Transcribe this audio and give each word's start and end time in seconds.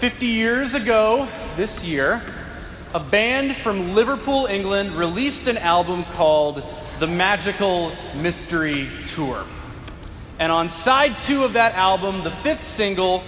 50 0.00 0.24
years 0.24 0.72
ago 0.72 1.28
this 1.56 1.84
year, 1.84 2.22
a 2.94 2.98
band 2.98 3.54
from 3.54 3.94
Liverpool, 3.94 4.46
England 4.46 4.96
released 4.96 5.46
an 5.46 5.58
album 5.58 6.04
called 6.04 6.64
The 7.00 7.06
Magical 7.06 7.92
Mystery 8.16 8.88
Tour. 9.04 9.44
And 10.38 10.50
on 10.50 10.70
side 10.70 11.18
two 11.18 11.44
of 11.44 11.52
that 11.52 11.74
album, 11.74 12.24
the 12.24 12.30
fifth 12.36 12.64
single 12.64 13.22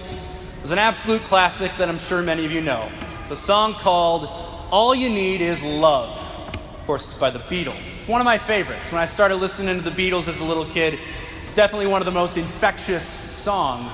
was 0.63 0.71
an 0.71 0.79
absolute 0.79 1.21
classic 1.25 1.71
that 1.77 1.89
I'm 1.89 1.99
sure 1.99 2.23
many 2.23 2.43
of 2.43 2.51
you 2.51 2.61
know. 2.61 2.91
It's 3.21 3.29
a 3.29 3.35
song 3.35 3.73
called 3.75 4.25
All 4.71 4.95
You 4.95 5.09
Need 5.09 5.41
Is 5.41 5.63
Love. 5.63 6.17
Of 6.55 6.85
course, 6.87 7.03
it's 7.03 7.13
by 7.13 7.29
the 7.29 7.37
Beatles. 7.37 7.81
It's 7.99 8.07
one 8.07 8.19
of 8.19 8.25
my 8.25 8.39
favorites. 8.39 8.91
When 8.91 8.99
I 8.99 9.05
started 9.05 9.35
listening 9.35 9.77
to 9.77 9.87
the 9.87 9.91
Beatles 9.91 10.27
as 10.27 10.39
a 10.39 10.43
little 10.43 10.65
kid, 10.65 10.97
it's 11.43 11.53
definitely 11.53 11.85
one 11.85 12.01
of 12.01 12.05
the 12.05 12.11
most 12.11 12.35
infectious 12.35 13.07
songs 13.07 13.93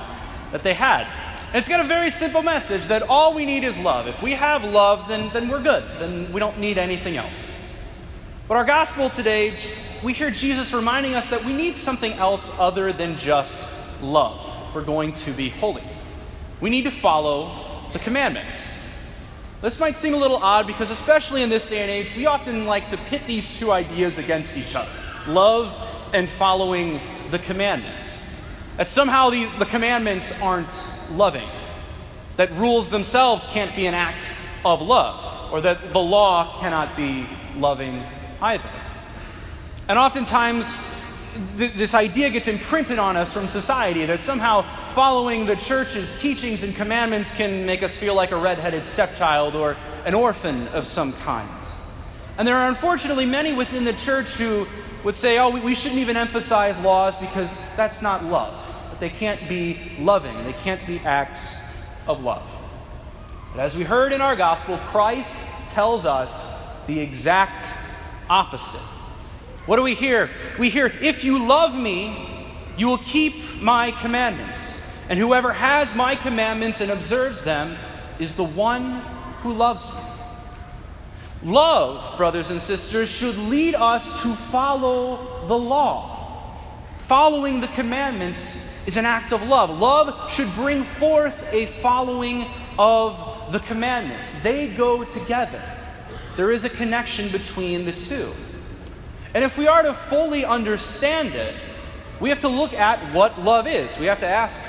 that 0.50 0.62
they 0.62 0.72
had. 0.72 1.29
It's 1.52 1.68
got 1.68 1.80
a 1.80 1.88
very 1.88 2.12
simple 2.12 2.44
message 2.44 2.86
that 2.86 3.02
all 3.02 3.34
we 3.34 3.44
need 3.44 3.64
is 3.64 3.80
love. 3.82 4.06
If 4.06 4.22
we 4.22 4.34
have 4.34 4.62
love, 4.62 5.08
then, 5.08 5.32
then 5.32 5.48
we're 5.48 5.60
good. 5.60 5.82
Then 5.98 6.32
we 6.32 6.38
don't 6.38 6.60
need 6.60 6.78
anything 6.78 7.16
else. 7.16 7.52
But 8.46 8.56
our 8.56 8.64
gospel 8.64 9.10
today, 9.10 9.56
we 10.00 10.12
hear 10.12 10.30
Jesus 10.30 10.72
reminding 10.72 11.14
us 11.14 11.28
that 11.30 11.44
we 11.44 11.52
need 11.52 11.74
something 11.74 12.12
else 12.12 12.56
other 12.60 12.92
than 12.92 13.16
just 13.16 13.68
love 14.00 14.68
if 14.68 14.76
we're 14.76 14.84
going 14.84 15.10
to 15.10 15.32
be 15.32 15.48
holy. 15.48 15.82
We 16.60 16.70
need 16.70 16.84
to 16.84 16.92
follow 16.92 17.88
the 17.92 17.98
commandments. 17.98 18.78
This 19.60 19.80
might 19.80 19.96
seem 19.96 20.14
a 20.14 20.18
little 20.18 20.36
odd 20.36 20.68
because, 20.68 20.92
especially 20.92 21.42
in 21.42 21.48
this 21.48 21.68
day 21.68 21.80
and 21.80 21.90
age, 21.90 22.14
we 22.14 22.26
often 22.26 22.66
like 22.66 22.88
to 22.90 22.96
pit 22.96 23.22
these 23.26 23.58
two 23.58 23.72
ideas 23.72 24.18
against 24.18 24.56
each 24.56 24.76
other 24.76 24.90
love 25.26 25.76
and 26.12 26.28
following 26.28 27.00
the 27.32 27.40
commandments. 27.40 28.40
That 28.76 28.88
somehow 28.88 29.30
these, 29.30 29.52
the 29.56 29.66
commandments 29.66 30.32
aren't 30.40 30.70
loving, 31.10 31.48
that 32.36 32.50
rules 32.52 32.90
themselves 32.90 33.44
can't 33.50 33.74
be 33.76 33.86
an 33.86 33.94
act 33.94 34.28
of 34.64 34.82
love, 34.82 35.52
or 35.52 35.60
that 35.60 35.92
the 35.92 36.00
law 36.00 36.58
cannot 36.60 36.96
be 36.96 37.26
loving 37.56 38.04
either. 38.40 38.70
And 39.88 39.98
oftentimes, 39.98 40.74
th- 41.56 41.72
this 41.72 41.94
idea 41.94 42.30
gets 42.30 42.48
imprinted 42.48 42.98
on 42.98 43.16
us 43.16 43.32
from 43.32 43.48
society 43.48 44.06
that 44.06 44.20
somehow 44.20 44.62
following 44.90 45.46
the 45.46 45.56
church's 45.56 46.18
teachings 46.20 46.62
and 46.62 46.74
commandments 46.74 47.34
can 47.34 47.66
make 47.66 47.82
us 47.82 47.96
feel 47.96 48.14
like 48.14 48.30
a 48.30 48.36
redheaded 48.36 48.84
stepchild 48.84 49.54
or 49.54 49.76
an 50.04 50.14
orphan 50.14 50.68
of 50.68 50.86
some 50.86 51.12
kind. 51.12 51.48
And 52.38 52.46
there 52.46 52.56
are 52.56 52.68
unfortunately 52.68 53.26
many 53.26 53.52
within 53.52 53.84
the 53.84 53.92
church 53.92 54.34
who 54.34 54.66
would 55.04 55.14
say, 55.14 55.38
oh, 55.38 55.50
we, 55.50 55.60
we 55.60 55.74
shouldn't 55.74 56.00
even 56.00 56.16
emphasize 56.16 56.78
laws 56.78 57.16
because 57.16 57.54
that's 57.76 58.02
not 58.02 58.24
love 58.24 58.59
they 59.00 59.10
can't 59.10 59.48
be 59.48 59.96
loving, 59.98 60.44
they 60.44 60.52
can't 60.52 60.86
be 60.86 60.98
acts 61.00 61.60
of 62.06 62.22
love. 62.22 62.46
But 63.54 63.62
as 63.62 63.76
we 63.76 63.84
heard 63.84 64.12
in 64.12 64.20
our 64.20 64.36
gospel, 64.36 64.76
Christ 64.88 65.38
tells 65.68 66.06
us 66.06 66.52
the 66.86 67.00
exact 67.00 67.74
opposite. 68.28 68.80
What 69.66 69.76
do 69.76 69.82
we 69.82 69.94
hear? 69.94 70.30
We 70.58 70.70
hear, 70.70 70.86
If 71.00 71.24
you 71.24 71.44
love 71.46 71.76
me, 71.76 72.46
you 72.76 72.86
will 72.86 72.98
keep 72.98 73.60
my 73.60 73.90
commandments. 73.90 74.80
And 75.08 75.18
whoever 75.18 75.52
has 75.52 75.96
my 75.96 76.14
commandments 76.14 76.80
and 76.80 76.90
observes 76.90 77.42
them 77.42 77.76
is 78.18 78.36
the 78.36 78.44
one 78.44 79.00
who 79.42 79.52
loves 79.52 79.92
me. 79.92 80.00
Love, 81.42 82.16
brothers 82.16 82.50
and 82.50 82.60
sisters, 82.60 83.10
should 83.10 83.36
lead 83.36 83.74
us 83.74 84.22
to 84.22 84.34
follow 84.34 85.46
the 85.46 85.58
law. 85.58 86.56
Following 86.98 87.60
the 87.60 87.68
commandments 87.68 88.56
is 88.86 88.96
an 88.96 89.06
act 89.06 89.32
of 89.32 89.46
love. 89.46 89.70
Love 89.78 90.30
should 90.32 90.52
bring 90.54 90.84
forth 90.84 91.46
a 91.52 91.66
following 91.66 92.46
of 92.78 93.52
the 93.52 93.60
commandments, 93.60 94.34
they 94.42 94.68
go 94.68 95.04
together. 95.04 95.62
There 96.36 96.50
is 96.50 96.64
a 96.64 96.70
connection 96.70 97.28
between 97.30 97.84
the 97.84 97.92
two. 97.92 98.32
And 99.34 99.44
if 99.44 99.58
we 99.58 99.66
are 99.66 99.82
to 99.82 99.92
fully 99.92 100.44
understand 100.44 101.34
it, 101.34 101.54
we 102.20 102.28
have 102.28 102.40
to 102.40 102.48
look 102.48 102.72
at 102.72 103.14
what 103.14 103.40
love 103.40 103.66
is. 103.66 103.98
We 103.98 104.06
have 104.06 104.20
to 104.20 104.26
ask, 104.26 104.62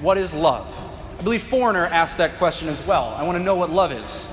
what 0.00 0.18
is 0.18 0.34
love? 0.34 0.66
I 1.18 1.22
believe 1.22 1.42
Foreigner 1.42 1.86
asked 1.86 2.18
that 2.18 2.32
question 2.38 2.68
as 2.68 2.84
well. 2.86 3.14
I 3.16 3.22
want 3.22 3.38
to 3.38 3.44
know 3.44 3.54
what 3.54 3.70
love 3.70 3.92
is. 3.92 4.28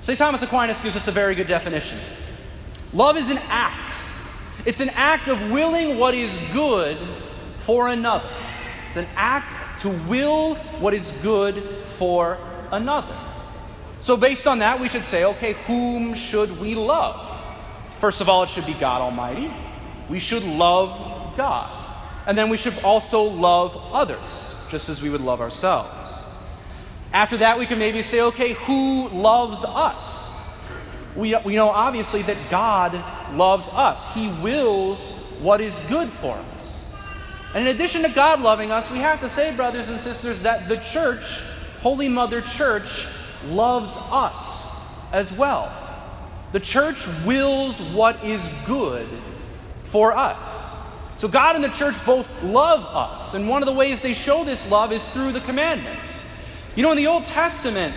St. 0.00 0.18
Thomas 0.18 0.42
Aquinas 0.42 0.82
gives 0.82 0.96
us 0.96 1.08
a 1.08 1.12
very 1.12 1.34
good 1.34 1.46
definition. 1.46 1.98
Love 2.92 3.16
is 3.16 3.30
an 3.30 3.38
act. 3.48 3.90
It's 4.66 4.80
an 4.80 4.90
act 4.90 5.28
of 5.28 5.50
willing 5.50 5.98
what 5.98 6.14
is 6.14 6.42
good 6.52 6.98
for 7.64 7.88
another. 7.88 8.30
It's 8.88 8.96
an 8.96 9.06
act 9.16 9.80
to 9.80 9.88
will 9.88 10.54
what 10.80 10.94
is 10.94 11.12
good 11.22 11.62
for 11.86 12.38
another. 12.70 13.18
So, 14.00 14.16
based 14.16 14.46
on 14.46 14.58
that, 14.58 14.80
we 14.80 14.88
should 14.88 15.04
say, 15.04 15.24
okay, 15.24 15.54
whom 15.66 16.14
should 16.14 16.60
we 16.60 16.74
love? 16.74 17.42
First 18.00 18.20
of 18.20 18.28
all, 18.28 18.42
it 18.42 18.50
should 18.50 18.66
be 18.66 18.74
God 18.74 19.00
Almighty. 19.00 19.52
We 20.08 20.18
should 20.18 20.44
love 20.44 21.36
God. 21.36 21.70
And 22.26 22.36
then 22.36 22.50
we 22.50 22.56
should 22.56 22.78
also 22.84 23.22
love 23.22 23.76
others, 23.92 24.56
just 24.70 24.88
as 24.88 25.02
we 25.02 25.10
would 25.10 25.22
love 25.22 25.40
ourselves. 25.40 26.22
After 27.12 27.38
that, 27.38 27.58
we 27.58 27.66
can 27.66 27.78
maybe 27.78 28.02
say, 28.02 28.20
okay, 28.20 28.52
who 28.52 29.08
loves 29.08 29.64
us? 29.64 30.30
We, 31.16 31.36
we 31.44 31.54
know 31.54 31.70
obviously 31.70 32.22
that 32.22 32.36
God 32.50 32.92
loves 33.34 33.70
us, 33.72 34.12
He 34.14 34.28
wills 34.42 35.14
what 35.40 35.60
is 35.60 35.80
good 35.88 36.08
for 36.08 36.36
us. 36.54 36.83
And 37.54 37.68
in 37.68 37.74
addition 37.74 38.02
to 38.02 38.08
God 38.08 38.40
loving 38.40 38.72
us, 38.72 38.90
we 38.90 38.98
have 38.98 39.20
to 39.20 39.28
say, 39.28 39.54
brothers 39.54 39.88
and 39.88 40.00
sisters, 40.00 40.42
that 40.42 40.68
the 40.68 40.76
church, 40.78 41.40
Holy 41.80 42.08
Mother 42.08 42.42
Church, 42.42 43.06
loves 43.46 44.02
us 44.10 44.66
as 45.12 45.32
well. 45.32 45.72
The 46.50 46.60
church 46.60 47.06
wills 47.24 47.80
what 47.80 48.22
is 48.24 48.52
good 48.66 49.08
for 49.84 50.12
us. 50.12 50.80
So 51.16 51.28
God 51.28 51.54
and 51.54 51.64
the 51.64 51.68
church 51.68 52.04
both 52.04 52.28
love 52.42 52.80
us. 52.80 53.34
And 53.34 53.48
one 53.48 53.62
of 53.62 53.66
the 53.66 53.72
ways 53.72 54.00
they 54.00 54.14
show 54.14 54.42
this 54.42 54.68
love 54.68 54.92
is 54.92 55.08
through 55.08 55.32
the 55.32 55.40
commandments. 55.40 56.24
You 56.74 56.82
know, 56.82 56.90
in 56.90 56.96
the 56.96 57.06
Old 57.06 57.24
Testament, 57.24 57.94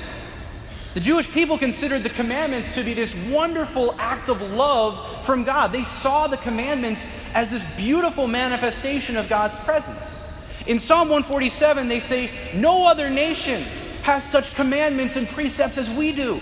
the 0.97 1.03
Jewish 1.03 1.31
people 1.31 1.59
considered 1.59 2.02
the 2.02 2.09
commandments 2.09 2.74
to 2.74 2.84
be 2.84 2.96
this 2.96 3.16
wonderful 3.30 3.94
act 4.00 4.30
of 4.30 4.41
love 4.41 5.24
from 5.24 5.44
God. 5.44 5.72
They 5.72 5.84
saw 5.84 6.25
the 6.25 6.38
commandments 6.38 7.08
as 7.35 7.52
this 7.52 7.63
beautiful 7.78 8.28
manifestation 8.28 9.16
of 9.16 9.30
God's 9.30 9.53
presence. 9.59 10.24
In 10.66 10.80
Psalm 10.80 11.09
147, 11.09 11.88
they 11.88 12.00
say, 12.00 12.31
No 12.56 12.88
other 12.88 13.12
nation 13.12 13.62
has 14.02 14.24
such 14.24 14.56
commandments 14.56 15.18
and 15.18 15.28
precepts 15.28 15.78
as 15.78 15.88
we 15.88 16.13
do. 16.13 16.41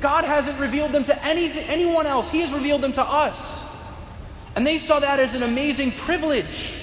God 0.00 0.24
hasn't 0.24 0.58
revealed 0.58 0.90
them 0.90 1.04
to 1.04 1.24
any, 1.24 1.52
anyone 1.68 2.04
else, 2.04 2.28
He 2.28 2.40
has 2.40 2.52
revealed 2.52 2.80
them 2.80 2.94
to 2.94 3.04
us. 3.04 3.84
And 4.56 4.66
they 4.66 4.78
saw 4.78 4.98
that 4.98 5.20
as 5.20 5.36
an 5.36 5.44
amazing 5.44 5.92
privilege 5.92 6.74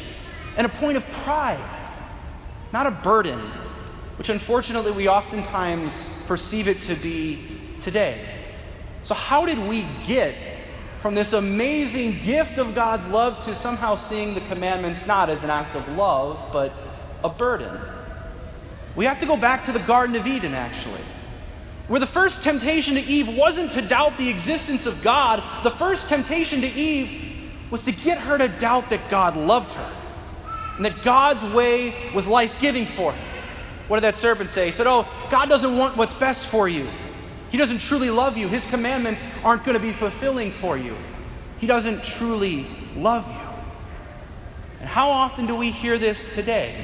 and 0.56 0.66
a 0.66 0.69
point 0.69 0.96
of 0.96 1.03
pride, 1.12 1.59
not 2.72 2.88
a 2.88 2.91
burden 2.91 3.41
which 4.19 4.28
unfortunately 4.28 4.91
we 4.91 5.07
oftentimes 5.07 6.09
perceive 6.28 6.68
it 6.68 6.78
to 6.78 6.94
be 6.96 7.41
today. 7.80 8.22
So, 9.03 9.16
how 9.16 9.46
did 9.46 9.57
we 9.57 9.88
get 10.06 10.35
from 11.02 11.16
this 11.16 11.31
amazing 11.31 12.19
gift 12.25 12.58
of 12.58 12.75
God's 12.75 13.09
love 13.09 13.41
to 13.46 13.56
somehow 13.56 13.96
seeing 13.96 14.34
the 14.34 14.41
commandments 14.41 15.08
not 15.08 15.29
as 15.29 15.46
an 15.46 15.50
act 15.50 15.74
of 15.74 15.88
love, 15.96 16.52
but 16.52 16.74
a 17.24 17.29
burden? 17.29 17.79
We 18.97 19.06
have 19.06 19.22
to 19.22 19.25
go 19.25 19.38
back 19.38 19.63
to 19.63 19.72
the 19.72 19.79
Garden 19.79 20.18
of 20.18 20.28
Eden, 20.28 20.53
actually. 20.53 21.02
Where 21.88 22.02
the 22.02 22.06
first 22.06 22.44
temptation 22.44 22.96
to 22.96 23.02
Eve 23.02 23.29
wasn't 23.29 23.72
to 23.72 23.81
doubt 23.81 24.18
the 24.18 24.28
existence 24.28 24.85
of 24.85 25.02
God, 25.02 25.41
the 25.63 25.72
first 25.72 26.09
temptation 26.09 26.59
to 26.59 26.68
Eve 26.68 27.50
was 27.72 27.85
to 27.85 27.94
get 27.94 28.18
her 28.18 28.38
to 28.38 28.50
doubt 28.50 28.90
that 28.90 29.08
God 29.08 29.38
loved 29.38 29.72
her 29.72 29.91
and 30.75 30.84
that 30.84 31.03
God's 31.03 31.46
way 31.46 31.96
was 32.13 32.28
life 32.28 32.59
giving 32.59 32.85
for 32.85 33.13
her. 33.13 33.39
What 33.90 33.97
did 33.97 34.03
that 34.03 34.16
serpent 34.16 34.52
say? 34.52 34.68
He 34.68 34.72
said, 34.72 34.88
Oh, 34.88 35.08
God 35.32 35.50
doesn't 35.50 35.76
want 35.76 35.97
what's 35.97 36.14
best 36.14 36.46
for 36.46 36.70
you. 36.70 36.88
He 37.50 37.58
doesn't 37.58 37.82
truly 37.82 38.12
love 38.12 38.38
you. 38.38 38.47
His 38.47 38.70
commandments 38.70 39.28
aren't 39.44 39.64
going 39.64 39.76
to 39.76 39.82
be 39.82 39.91
fulfilling 39.91 40.52
for 40.52 40.78
you. 40.78 40.96
He 41.58 41.66
doesn't 41.66 42.03
truly 42.03 42.68
love 42.96 43.28
you. 43.28 43.50
And 44.80 44.88
how 44.88 45.09
often 45.09 45.47
do 45.47 45.56
we 45.56 45.72
hear 45.72 45.97
this 45.97 46.36
today? 46.36 46.76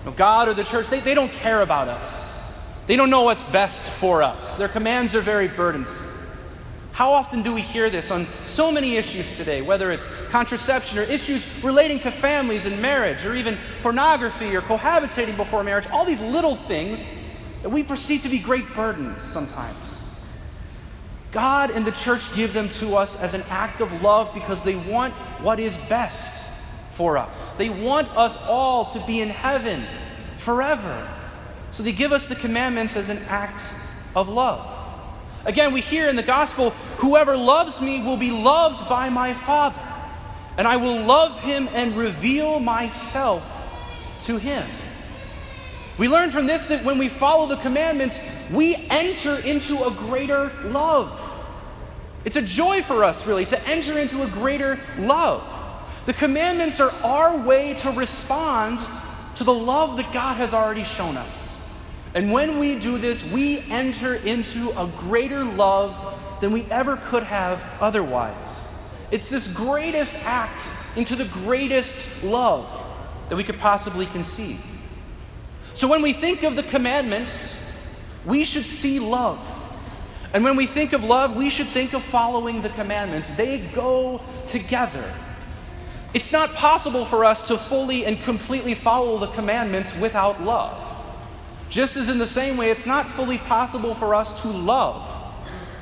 You 0.00 0.10
know, 0.10 0.16
God 0.16 0.48
or 0.48 0.54
the 0.54 0.64
church, 0.64 0.88
they, 0.88 0.98
they 0.98 1.14
don't 1.14 1.32
care 1.32 1.62
about 1.62 1.86
us. 1.86 2.32
They 2.88 2.96
don't 2.96 3.10
know 3.10 3.22
what's 3.22 3.44
best 3.44 3.88
for 3.88 4.22
us. 4.22 4.56
Their 4.56 4.68
commands 4.68 5.14
are 5.14 5.20
very 5.20 5.46
burdensome. 5.46 6.13
How 6.94 7.12
often 7.12 7.42
do 7.42 7.52
we 7.52 7.60
hear 7.60 7.90
this 7.90 8.12
on 8.12 8.24
so 8.44 8.70
many 8.70 8.96
issues 8.96 9.36
today, 9.36 9.62
whether 9.62 9.90
it's 9.90 10.06
contraception 10.30 11.00
or 11.00 11.02
issues 11.02 11.50
relating 11.60 11.98
to 11.98 12.12
families 12.12 12.66
and 12.66 12.80
marriage, 12.80 13.24
or 13.24 13.34
even 13.34 13.58
pornography 13.82 14.54
or 14.54 14.62
cohabitating 14.62 15.36
before 15.36 15.64
marriage? 15.64 15.88
All 15.90 16.04
these 16.04 16.22
little 16.22 16.54
things 16.54 17.12
that 17.62 17.68
we 17.68 17.82
perceive 17.82 18.22
to 18.22 18.28
be 18.28 18.38
great 18.38 18.72
burdens 18.74 19.20
sometimes. 19.20 20.04
God 21.32 21.72
and 21.72 21.84
the 21.84 21.90
church 21.90 22.32
give 22.32 22.54
them 22.54 22.68
to 22.68 22.94
us 22.94 23.20
as 23.20 23.34
an 23.34 23.42
act 23.50 23.80
of 23.80 24.00
love 24.00 24.32
because 24.32 24.62
they 24.62 24.76
want 24.76 25.14
what 25.42 25.58
is 25.58 25.78
best 25.88 26.48
for 26.92 27.18
us. 27.18 27.54
They 27.54 27.70
want 27.70 28.08
us 28.16 28.40
all 28.42 28.84
to 28.84 29.00
be 29.00 29.20
in 29.20 29.30
heaven 29.30 29.84
forever. 30.36 31.12
So 31.72 31.82
they 31.82 31.90
give 31.90 32.12
us 32.12 32.28
the 32.28 32.36
commandments 32.36 32.94
as 32.96 33.08
an 33.08 33.18
act 33.26 33.74
of 34.14 34.28
love. 34.28 34.73
Again, 35.46 35.72
we 35.72 35.80
hear 35.80 36.08
in 36.08 36.16
the 36.16 36.22
gospel, 36.22 36.70
whoever 36.98 37.36
loves 37.36 37.80
me 37.80 38.02
will 38.02 38.16
be 38.16 38.30
loved 38.30 38.88
by 38.88 39.10
my 39.10 39.34
Father, 39.34 39.80
and 40.56 40.66
I 40.66 40.76
will 40.76 41.04
love 41.04 41.38
him 41.40 41.68
and 41.72 41.96
reveal 41.96 42.60
myself 42.60 43.42
to 44.22 44.38
him. 44.38 44.66
We 45.98 46.08
learn 46.08 46.30
from 46.30 46.46
this 46.46 46.68
that 46.68 46.84
when 46.84 46.98
we 46.98 47.08
follow 47.08 47.46
the 47.46 47.56
commandments, 47.56 48.18
we 48.50 48.74
enter 48.90 49.36
into 49.36 49.84
a 49.84 49.90
greater 49.90 50.50
love. 50.64 51.20
It's 52.24 52.36
a 52.36 52.42
joy 52.42 52.82
for 52.82 53.04
us, 53.04 53.26
really, 53.26 53.44
to 53.46 53.68
enter 53.68 53.98
into 53.98 54.22
a 54.22 54.26
greater 54.26 54.80
love. 54.98 55.42
The 56.06 56.14
commandments 56.14 56.80
are 56.80 56.90
our 57.04 57.36
way 57.36 57.74
to 57.74 57.90
respond 57.90 58.80
to 59.36 59.44
the 59.44 59.54
love 59.54 59.98
that 59.98 60.12
God 60.12 60.36
has 60.38 60.54
already 60.54 60.84
shown 60.84 61.16
us. 61.16 61.53
And 62.14 62.32
when 62.32 62.58
we 62.60 62.78
do 62.78 62.96
this, 62.96 63.24
we 63.24 63.58
enter 63.70 64.14
into 64.14 64.70
a 64.80 64.86
greater 64.98 65.44
love 65.44 66.20
than 66.40 66.52
we 66.52 66.64
ever 66.70 66.96
could 66.96 67.24
have 67.24 67.62
otherwise. 67.80 68.68
It's 69.10 69.28
this 69.28 69.48
greatest 69.48 70.14
act 70.24 70.70
into 70.96 71.16
the 71.16 71.24
greatest 71.24 72.22
love 72.22 72.70
that 73.28 73.36
we 73.36 73.42
could 73.42 73.58
possibly 73.58 74.06
conceive. 74.06 74.60
So 75.74 75.88
when 75.88 76.02
we 76.02 76.12
think 76.12 76.44
of 76.44 76.54
the 76.54 76.62
commandments, 76.62 77.60
we 78.24 78.44
should 78.44 78.66
see 78.66 79.00
love. 79.00 79.40
And 80.32 80.44
when 80.44 80.56
we 80.56 80.66
think 80.66 80.92
of 80.92 81.04
love, 81.04 81.36
we 81.36 81.50
should 81.50 81.68
think 81.68 81.94
of 81.94 82.02
following 82.02 82.62
the 82.62 82.68
commandments. 82.70 83.30
They 83.34 83.58
go 83.74 84.20
together. 84.46 85.12
It's 86.12 86.32
not 86.32 86.54
possible 86.54 87.04
for 87.04 87.24
us 87.24 87.48
to 87.48 87.58
fully 87.58 88.04
and 88.04 88.20
completely 88.22 88.74
follow 88.74 89.18
the 89.18 89.28
commandments 89.28 89.96
without 89.96 90.42
love. 90.42 90.83
Just 91.74 91.96
as 91.96 92.08
in 92.08 92.18
the 92.18 92.26
same 92.26 92.56
way, 92.56 92.70
it's 92.70 92.86
not 92.86 93.04
fully 93.04 93.36
possible 93.36 93.96
for 93.96 94.14
us 94.14 94.40
to 94.42 94.48
love 94.48 95.10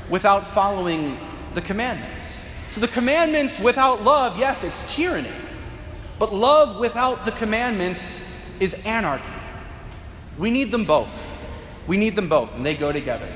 without 0.08 0.46
following 0.46 1.18
the 1.52 1.60
commandments. 1.60 2.40
So 2.70 2.80
the 2.80 2.88
commandments 2.88 3.60
without 3.60 4.02
love, 4.02 4.38
yes, 4.38 4.64
it's 4.64 4.96
tyranny. 4.96 5.28
But 6.18 6.32
love 6.32 6.80
without 6.80 7.26
the 7.26 7.32
commandments 7.32 8.26
is 8.58 8.72
anarchy. 8.86 9.34
We 10.38 10.50
need 10.50 10.70
them 10.70 10.86
both. 10.86 11.12
We 11.86 11.98
need 11.98 12.16
them 12.16 12.30
both, 12.30 12.54
and 12.54 12.64
they 12.64 12.74
go 12.74 12.90
together. 12.90 13.30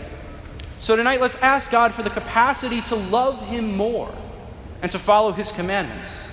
So 0.79 0.97
tonight, 0.97 1.21
let's 1.21 1.37
ask 1.43 1.71
God 1.71 1.93
for 1.93 2.03
the 2.03 2.09
capacity 2.09 2.81
to 2.89 2.97
love 2.97 3.47
Him 3.49 3.77
more 3.77 4.15
and 4.81 4.91
to 4.93 4.99
follow 4.99 5.33
His 5.33 5.53
commandments. 5.53 6.25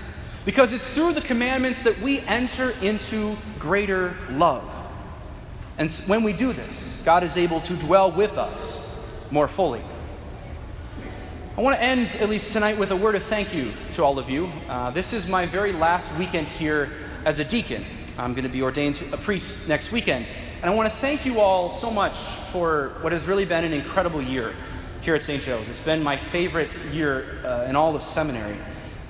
Because 0.45 0.71
it's 0.71 0.89
through 0.89 1.15
the 1.15 1.21
commandments 1.21 1.83
that 1.83 1.99
we 1.99 2.21
enter 2.21 2.69
into 2.81 3.35
greater 3.59 4.15
love. 4.29 4.82
And 5.77 5.91
when 6.07 6.23
we 6.23 6.33
do 6.33 6.53
this, 6.53 7.01
God 7.03 7.23
is 7.23 7.35
able 7.35 7.59
to 7.61 7.73
dwell 7.75 8.11
with 8.11 8.37
us 8.37 8.79
more 9.31 9.47
fully. 9.47 9.81
I 11.57 11.61
want 11.61 11.75
to 11.75 11.83
end, 11.83 12.09
at 12.19 12.29
least 12.29 12.51
tonight, 12.53 12.77
with 12.77 12.91
a 12.91 12.95
word 12.95 13.15
of 13.15 13.23
thank 13.23 13.53
you 13.53 13.73
to 13.89 14.03
all 14.03 14.19
of 14.19 14.29
you. 14.29 14.51
Uh, 14.67 14.91
this 14.91 15.13
is 15.13 15.27
my 15.27 15.45
very 15.45 15.71
last 15.71 16.13
weekend 16.15 16.47
here 16.47 16.91
as 17.25 17.39
a 17.39 17.45
deacon. 17.45 17.85
I'm 18.17 18.33
going 18.33 18.43
to 18.43 18.49
be 18.49 18.61
ordained 18.61 19.03
a 19.11 19.17
priest 19.17 19.67
next 19.67 19.91
weekend. 19.91 20.25
And 20.61 20.71
I 20.71 20.73
want 20.73 20.91
to 20.91 20.95
thank 20.97 21.25
you 21.25 21.39
all 21.39 21.69
so 21.69 21.91
much 21.91 22.17
for 22.51 22.97
what 23.01 23.11
has 23.11 23.25
really 23.25 23.45
been 23.45 23.63
an 23.63 23.73
incredible 23.73 24.21
year 24.21 24.55
here 25.01 25.15
at 25.15 25.23
St. 25.23 25.41
Joe's. 25.41 25.67
It's 25.67 25.79
been 25.79 26.01
my 26.01 26.17
favorite 26.17 26.69
year 26.91 27.43
uh, 27.43 27.67
in 27.67 27.75
all 27.75 27.95
of 27.95 28.03
seminary. 28.03 28.55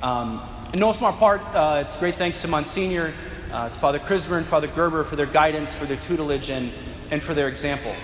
Um, 0.01 0.41
in 0.73 0.79
no 0.79 0.91
small 0.93 1.13
part, 1.13 1.41
uh, 1.53 1.83
it's 1.85 1.97
great 1.99 2.15
thanks 2.15 2.41
to 2.41 2.47
Monsignor, 2.47 3.13
uh, 3.53 3.69
to 3.69 3.79
Father 3.79 3.99
Crisburn, 3.99 4.39
and 4.39 4.45
Father 4.45 4.67
Gerber 4.67 5.05
for 5.05 5.15
their 5.15 5.25
guidance, 5.25 5.73
for 5.73 5.85
their 5.85 5.97
tutelage, 5.97 6.49
and, 6.49 6.71
and 7.11 7.23
for 7.23 7.33
their 7.33 7.47
example. 7.47 7.95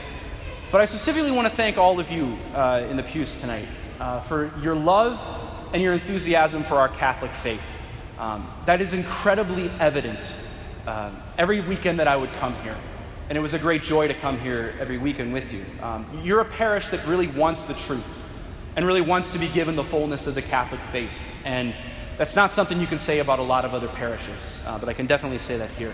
But 0.71 0.79
I 0.79 0.85
specifically 0.85 1.31
want 1.31 1.47
to 1.49 1.53
thank 1.53 1.77
all 1.77 1.99
of 1.99 2.09
you 2.11 2.37
uh, 2.53 2.85
in 2.89 2.95
the 2.95 3.03
pews 3.03 3.41
tonight 3.41 3.67
uh, 3.99 4.21
for 4.21 4.51
your 4.61 4.75
love 4.75 5.19
and 5.73 5.81
your 5.81 5.93
enthusiasm 5.93 6.63
for 6.63 6.75
our 6.75 6.89
Catholic 6.89 7.33
faith. 7.33 7.61
Um, 8.17 8.49
that 8.65 8.81
is 8.81 8.93
incredibly 8.93 9.69
evident 9.79 10.35
uh, 10.85 11.11
every 11.37 11.59
weekend 11.59 11.99
that 11.99 12.07
I 12.07 12.15
would 12.15 12.31
come 12.33 12.55
here 12.61 12.77
and 13.29 13.37
it 13.37 13.41
was 13.41 13.53
a 13.53 13.59
great 13.59 13.83
joy 13.83 14.07
to 14.07 14.13
come 14.15 14.39
here 14.39 14.73
every 14.79 14.97
weekend 14.97 15.31
with 15.31 15.53
you. 15.53 15.63
Um, 15.83 16.05
you're 16.23 16.41
a 16.41 16.45
parish 16.45 16.87
that 16.87 17.05
really 17.05 17.27
wants 17.27 17.65
the 17.65 17.75
truth 17.75 18.19
and 18.75 18.85
really 18.85 19.01
wants 19.01 19.31
to 19.33 19.39
be 19.39 19.47
given 19.49 19.75
the 19.75 19.83
fullness 19.83 20.25
of 20.25 20.33
the 20.33 20.41
Catholic 20.41 20.81
faith. 20.91 21.11
And 21.45 21.75
that's 22.19 22.35
not 22.35 22.51
something 22.51 22.81
you 22.81 22.85
can 22.85 22.97
say 22.97 23.19
about 23.19 23.39
a 23.39 23.43
lot 23.43 23.63
of 23.63 23.73
other 23.73 23.87
parishes, 23.87 24.61
uh, 24.67 24.77
but 24.77 24.89
I 24.89 24.93
can 24.93 25.07
definitely 25.07 25.37
say 25.37 25.55
that 25.55 25.69
here. 25.71 25.93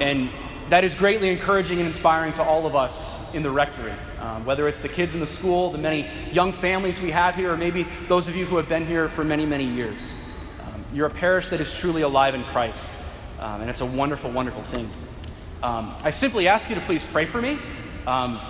And 0.00 0.30
that 0.68 0.84
is 0.84 0.94
greatly 0.94 1.28
encouraging 1.28 1.78
and 1.78 1.88
inspiring 1.88 2.32
to 2.34 2.44
all 2.44 2.68
of 2.68 2.76
us 2.76 3.34
in 3.34 3.42
the 3.42 3.50
rectory, 3.50 3.92
um, 4.20 4.44
whether 4.44 4.68
it's 4.68 4.80
the 4.80 4.88
kids 4.88 5.14
in 5.14 5.18
the 5.18 5.26
school, 5.26 5.72
the 5.72 5.78
many 5.78 6.08
young 6.30 6.52
families 6.52 7.00
we 7.00 7.10
have 7.10 7.34
here, 7.34 7.52
or 7.52 7.56
maybe 7.56 7.82
those 8.06 8.28
of 8.28 8.36
you 8.36 8.44
who 8.46 8.58
have 8.58 8.68
been 8.68 8.86
here 8.86 9.08
for 9.08 9.24
many, 9.24 9.44
many 9.44 9.64
years. 9.64 10.14
Um, 10.60 10.84
you're 10.92 11.08
a 11.08 11.10
parish 11.10 11.48
that 11.48 11.60
is 11.60 11.76
truly 11.76 12.02
alive 12.02 12.36
in 12.36 12.44
Christ, 12.44 12.96
um, 13.40 13.60
and 13.60 13.68
it's 13.68 13.80
a 13.80 13.86
wonderful, 13.86 14.30
wonderful 14.30 14.62
thing. 14.62 14.88
Um, 15.64 15.96
I 16.04 16.12
simply 16.12 16.46
ask 16.46 16.68
you 16.68 16.76
to 16.76 16.80
please 16.82 17.04
pray 17.04 17.26
for 17.26 17.42
me. 17.42 17.58
Um, 18.06 18.40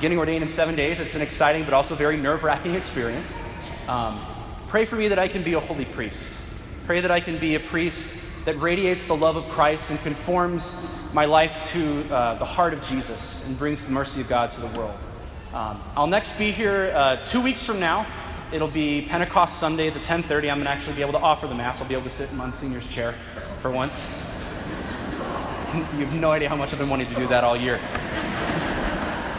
getting 0.00 0.18
ordained 0.18 0.42
in 0.42 0.48
seven 0.48 0.74
days, 0.74 0.98
it's 0.98 1.14
an 1.14 1.22
exciting 1.22 1.62
but 1.62 1.74
also 1.74 1.94
very 1.94 2.16
nerve 2.16 2.42
wracking 2.42 2.74
experience. 2.82 3.38
Pray 4.70 4.84
for 4.84 4.94
me 4.94 5.08
that 5.08 5.18
I 5.18 5.26
can 5.26 5.42
be 5.42 5.54
a 5.54 5.58
holy 5.60 5.84
priest. 5.84 6.40
Pray 6.86 7.00
that 7.00 7.10
I 7.10 7.18
can 7.18 7.38
be 7.38 7.56
a 7.56 7.60
priest 7.60 8.44
that 8.44 8.54
radiates 8.60 9.04
the 9.04 9.16
love 9.16 9.34
of 9.34 9.48
Christ 9.48 9.90
and 9.90 9.98
conforms 9.98 10.88
my 11.12 11.24
life 11.24 11.66
to 11.72 12.04
uh, 12.14 12.34
the 12.34 12.44
heart 12.44 12.72
of 12.72 12.80
Jesus 12.80 13.44
and 13.46 13.58
brings 13.58 13.84
the 13.84 13.90
mercy 13.90 14.20
of 14.20 14.28
God 14.28 14.52
to 14.52 14.60
the 14.60 14.68
world. 14.78 14.96
Um, 15.52 15.82
I'll 15.96 16.06
next 16.06 16.38
be 16.38 16.52
here 16.52 16.92
uh, 16.94 17.16
two 17.24 17.40
weeks 17.40 17.64
from 17.64 17.80
now. 17.80 18.06
It'll 18.52 18.68
be 18.68 19.08
Pentecost 19.08 19.58
Sunday 19.58 19.88
at 19.88 19.94
the 19.94 19.98
10:30. 19.98 20.48
I'm 20.48 20.58
going 20.58 20.60
to 20.66 20.70
actually 20.70 20.94
be 20.94 21.02
able 21.02 21.14
to 21.14 21.18
offer 21.18 21.48
the 21.48 21.54
mass. 21.56 21.80
I'll 21.82 21.88
be 21.88 21.94
able 21.94 22.04
to 22.04 22.10
sit 22.10 22.30
in 22.30 22.36
Monsignor's 22.36 22.86
chair 22.86 23.16
for 23.58 23.72
once. 23.72 24.06
you 25.74 26.04
have 26.04 26.14
no 26.14 26.30
idea 26.30 26.48
how 26.48 26.54
much 26.54 26.72
I've 26.72 26.78
been 26.78 26.88
wanting 26.88 27.08
to 27.08 27.14
do 27.16 27.26
that 27.26 27.42
all 27.42 27.56
year. 27.56 27.80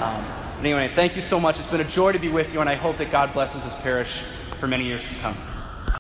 Um, 0.01 0.25
but 0.57 0.65
anyway, 0.65 0.91
thank 0.93 1.15
you 1.15 1.21
so 1.21 1.39
much. 1.39 1.57
It's 1.57 1.71
been 1.71 1.79
a 1.79 1.85
joy 1.85 2.11
to 2.11 2.19
be 2.19 2.27
with 2.27 2.53
you, 2.53 2.59
and 2.59 2.69
I 2.69 2.75
hope 2.75 2.97
that 2.97 3.11
God 3.11 3.31
blesses 3.31 3.63
this 3.63 3.79
parish 3.79 4.23
for 4.61 4.67
many 4.67 4.85
years 4.85 5.03
to 5.07 5.15
come. 5.15 5.50